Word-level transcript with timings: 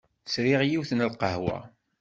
Sriɣ 0.27 0.61
yiwet 0.65 0.91
n 0.93 1.05
lqahwa. 1.11 1.57